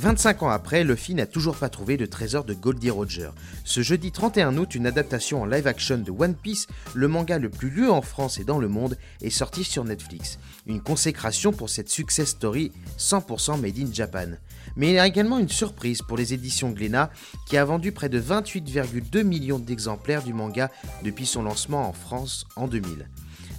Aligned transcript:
25 0.00 0.44
ans 0.44 0.48
après, 0.48 0.82
Luffy 0.82 1.14
n'a 1.14 1.26
toujours 1.26 1.56
pas 1.56 1.68
trouvé 1.68 1.98
de 1.98 2.06
trésor 2.06 2.44
de 2.44 2.54
Goldie 2.54 2.88
Roger. 2.88 3.28
Ce 3.64 3.82
jeudi 3.82 4.12
31 4.12 4.56
août, 4.56 4.74
une 4.74 4.86
adaptation 4.86 5.42
en 5.42 5.44
live 5.44 5.66
action 5.66 5.98
de 5.98 6.10
One 6.10 6.34
Piece, 6.34 6.68
le 6.94 7.06
manga 7.06 7.38
le 7.38 7.50
plus 7.50 7.68
lu 7.68 7.90
en 7.90 8.00
France 8.00 8.38
et 8.38 8.44
dans 8.44 8.58
le 8.58 8.66
monde, 8.66 8.96
est 9.20 9.28
sorti 9.28 9.62
sur 9.62 9.84
Netflix. 9.84 10.38
Une 10.66 10.80
consécration 10.80 11.52
pour 11.52 11.68
cette 11.68 11.90
success 11.90 12.30
story 12.30 12.72
100% 12.98 13.60
made 13.60 13.78
in 13.78 13.92
Japan. 13.92 14.28
Mais 14.74 14.88
il 14.88 14.94
y 14.94 14.98
a 14.98 15.06
également 15.06 15.38
une 15.38 15.50
surprise 15.50 16.00
pour 16.00 16.16
les 16.16 16.32
éditions 16.32 16.70
Glénat, 16.70 17.10
qui 17.46 17.58
a 17.58 17.64
vendu 17.66 17.92
près 17.92 18.08
de 18.08 18.18
28,2 18.18 19.22
millions 19.22 19.58
d'exemplaires 19.58 20.22
du 20.22 20.32
manga 20.32 20.70
depuis 21.04 21.26
son 21.26 21.42
lancement 21.42 21.86
en 21.86 21.92
France 21.92 22.46
en 22.56 22.68
2000. 22.68 23.06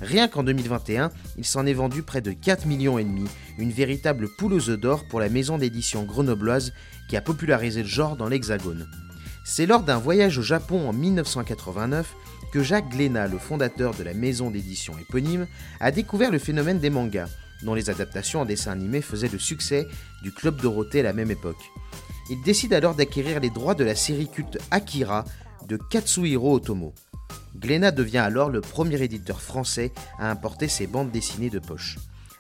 Rien 0.02 0.28
qu'en 0.28 0.44
2021, 0.44 1.12
il 1.38 1.46
s'en 1.46 1.66
est 1.68 1.74
vendu 1.74 2.02
près 2.02 2.22
de 2.22 2.32
4 2.32 2.66
millions 2.66 2.98
et 2.98 3.04
demi, 3.04 3.26
une 3.60 3.72
véritable 3.72 4.28
poule 4.38 4.54
aux 4.54 4.70
œufs 4.70 4.80
d'or 4.80 5.06
pour 5.08 5.20
la 5.20 5.30
maison 5.30 5.60
d'édition 5.60 6.04
grenobloise 6.04 6.74
qui 7.08 7.16
a 7.16 7.22
popularisé 7.22 7.84
le 7.84 7.88
genre 7.88 8.16
dans 8.16 8.28
l'Hexagone. 8.28 8.88
C'est 9.46 9.68
lors 9.68 9.84
d'un 9.84 10.00
voyage 10.00 10.40
au 10.40 10.42
Japon 10.42 10.90
en 10.90 10.94
1989 10.94 12.16
que 12.52 12.64
Jacques 12.64 12.90
Glénat, 12.90 13.28
le 13.28 13.38
fondateur 13.38 13.94
de 13.94 14.04
la 14.04 14.14
maison 14.16 14.50
d'édition 14.50 14.94
éponyme, 14.98 15.48
a 15.80 15.92
découvert 15.92 16.32
le 16.32 16.40
phénomène 16.40 16.80
des 16.80 16.90
mangas, 16.90 17.30
dont 17.64 17.76
les 17.76 17.90
adaptations 17.90 18.42
en 18.42 18.46
dessin 18.46 18.72
animé 18.72 19.02
faisaient 19.02 19.30
le 19.30 19.40
succès 19.40 19.88
du 20.24 20.32
Club 20.32 20.60
Dorothée 20.60 21.02
à 21.02 21.04
la 21.04 21.14
même 21.14 21.32
époque. 21.32 21.72
Il 22.30 22.42
décide 22.42 22.74
alors 22.74 22.96
d'acquérir 22.96 23.40
les 23.40 23.50
droits 23.50 23.76
de 23.76 23.84
la 23.84 23.96
série 23.96 24.30
culte 24.30 24.58
Akira 24.72 25.26
de 25.68 25.78
Katsuhiro 25.78 26.56
Otomo. 26.56 26.94
Glénat 27.56 27.92
devient 27.92 28.20
alors 28.20 28.50
le 28.50 28.62
premier 28.62 29.02
éditeur 29.02 29.42
français 29.42 29.92
à 30.20 30.30
importer 30.30 30.68
ses 30.68 30.88
bandes 30.88 31.12
dessinées 31.12 31.50
de 31.50 31.60
poche. 31.60 31.98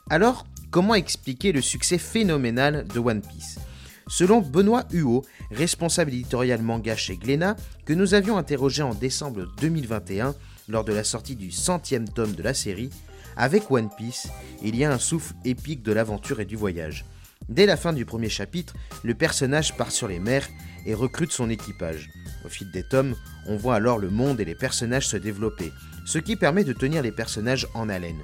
Alors, 0.09 0.45
comment 0.71 0.95
expliquer 0.95 1.51
le 1.51 1.61
succès 1.61 1.97
phénoménal 1.97 2.85
de 2.87 2.99
One 2.99 3.21
Piece? 3.21 3.59
Selon 4.07 4.41
Benoît 4.41 4.85
Huot, 4.91 5.23
responsable 5.51 6.11
éditorial 6.11 6.61
manga 6.61 6.95
chez 6.95 7.17
Glénat, 7.17 7.55
que 7.85 7.93
nous 7.93 8.13
avions 8.13 8.37
interrogé 8.37 8.83
en 8.83 8.93
décembre 8.93 9.47
2021 9.61 10.35
lors 10.67 10.83
de 10.83 10.93
la 10.93 11.03
sortie 11.03 11.35
du 11.35 11.51
centième 11.51 12.09
tome 12.09 12.33
de 12.33 12.43
la 12.43 12.53
série, 12.53 12.89
avec 13.37 13.71
One 13.71 13.89
Piece, 13.95 14.27
il 14.61 14.75
y 14.75 14.83
a 14.83 14.91
un 14.91 14.99
souffle 14.99 15.33
épique 15.45 15.83
de 15.83 15.93
l'aventure 15.93 16.39
et 16.39 16.45
du 16.45 16.55
voyage. 16.55 17.05
Dès 17.49 17.65
la 17.65 17.77
fin 17.77 17.93
du 17.93 18.05
premier 18.05 18.29
chapitre, 18.29 18.73
le 19.03 19.15
personnage 19.15 19.75
part 19.75 19.91
sur 19.91 20.07
les 20.07 20.19
mers 20.19 20.47
et 20.85 20.93
recrute 20.93 21.31
son 21.31 21.49
équipage. 21.49 22.09
Au 22.45 22.49
fil 22.49 22.71
des 22.71 22.83
tomes, 22.83 23.15
on 23.45 23.55
voit 23.55 23.75
alors 23.75 23.97
le 23.97 24.09
monde 24.09 24.39
et 24.39 24.45
les 24.45 24.55
personnages 24.55 25.07
se 25.07 25.17
développer, 25.17 25.71
ce 26.05 26.17
qui 26.17 26.35
permet 26.35 26.63
de 26.63 26.73
tenir 26.73 27.03
les 27.03 27.11
personnages 27.11 27.67
en 27.73 27.89
haleine. 27.89 28.23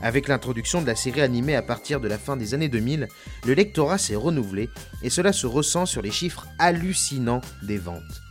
Avec 0.00 0.28
l'introduction 0.28 0.80
de 0.80 0.86
la 0.86 0.94
série 0.94 1.22
animée 1.22 1.56
à 1.56 1.62
partir 1.62 2.00
de 2.00 2.06
la 2.06 2.18
fin 2.18 2.36
des 2.36 2.54
années 2.54 2.68
2000, 2.68 3.08
le 3.46 3.54
lectorat 3.54 3.98
s'est 3.98 4.14
renouvelé 4.14 4.70
et 5.02 5.10
cela 5.10 5.32
se 5.32 5.46
ressent 5.46 5.86
sur 5.86 6.02
les 6.02 6.12
chiffres 6.12 6.46
hallucinants 6.58 7.40
des 7.62 7.78
ventes. 7.78 8.22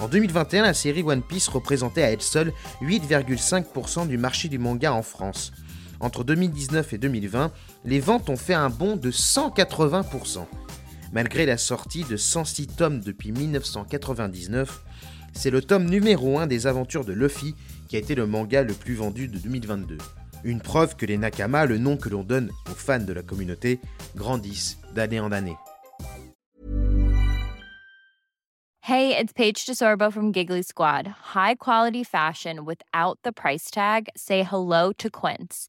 En 0.00 0.08
2021, 0.08 0.62
la 0.62 0.72
série 0.72 1.02
One 1.02 1.22
Piece 1.22 1.48
représentait 1.48 2.02
à 2.02 2.10
elle 2.10 2.22
seule 2.22 2.52
8,5% 2.80 4.08
du 4.08 4.16
marché 4.16 4.48
du 4.48 4.58
manga 4.58 4.94
en 4.94 5.02
France. 5.02 5.52
Entre 6.00 6.24
2019 6.24 6.94
et 6.94 6.98
2020, 6.98 7.52
les 7.84 8.00
ventes 8.00 8.30
ont 8.30 8.38
fait 8.38 8.54
un 8.54 8.70
bond 8.70 8.96
de 8.96 9.10
180%. 9.10 10.46
Malgré 11.12 11.44
la 11.44 11.58
sortie 11.58 12.04
de 12.04 12.16
106 12.16 12.68
tomes 12.68 13.00
depuis 13.00 13.32
1999, 13.32 14.82
c'est 15.32 15.50
le 15.50 15.60
tome 15.60 15.86
numéro 15.86 16.38
1 16.38 16.46
des 16.46 16.68
aventures 16.68 17.04
de 17.04 17.12
Luffy 17.12 17.56
qui 17.88 17.96
a 17.96 17.98
été 17.98 18.14
le 18.14 18.26
manga 18.26 18.62
le 18.62 18.74
plus 18.74 18.94
vendu 18.94 19.26
de 19.26 19.38
2022. 19.38 19.98
Une 20.44 20.60
preuve 20.60 20.94
que 20.96 21.06
les 21.06 21.18
Nakama, 21.18 21.66
le 21.66 21.78
nom 21.78 21.96
que 21.96 22.08
l'on 22.08 22.22
donne 22.22 22.50
aux 22.70 22.74
fans 22.74 23.00
de 23.00 23.12
la 23.12 23.22
communauté, 23.22 23.80
grandissent 24.14 24.78
d'année 24.94 25.20
en 25.20 25.32
année. 25.32 25.56
Hey, 28.82 29.16
it's 29.16 29.32
Paige 29.32 29.66
DeSorbo 29.66 30.12
from 30.12 30.32
Giggly 30.32 30.62
Squad. 30.62 31.06
High 31.34 31.56
quality 31.56 32.02
fashion 32.02 32.64
without 32.64 33.18
the 33.22 33.32
price 33.32 33.70
tag. 33.70 34.08
Say 34.16 34.42
hello 34.42 34.92
to 34.98 35.10
Quince. 35.10 35.68